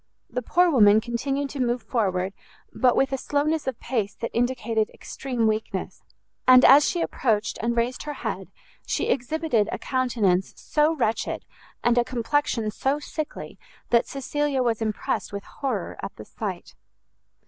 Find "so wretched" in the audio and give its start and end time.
10.55-11.45